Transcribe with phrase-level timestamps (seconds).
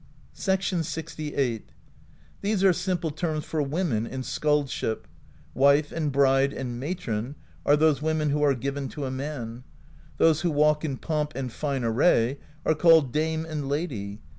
[0.35, 1.61] LXVHI.
[2.41, 5.05] "These are simple terms for women in skald ship:
[5.53, 7.35] Wife and Bride and Matron
[7.67, 9.63] are those women who are given to a man.
[10.17, 14.21] Those who walk in pomp and fine array are called Dame and Lady.